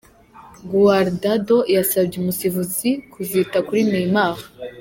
Guardado 0.71 1.57
yasabye 1.75 2.15
umusifuzi 2.19 2.89
kuzita 3.11 3.57
kuri 3.67 3.81
Neymar. 3.91 4.37